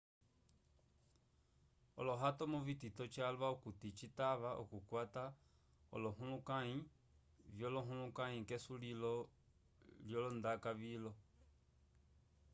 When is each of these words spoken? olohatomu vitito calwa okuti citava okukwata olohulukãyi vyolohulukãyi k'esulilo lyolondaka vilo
olohatomu 1.99 2.57
vitito 2.67 3.03
calwa 3.15 3.47
okuti 3.55 3.87
citava 3.99 4.49
okukwata 4.61 5.23
olohulukãyi 5.95 6.77
vyolohulukãyi 7.55 8.39
k'esulilo 8.49 9.13
lyolondaka 10.07 10.71
vilo 10.81 11.11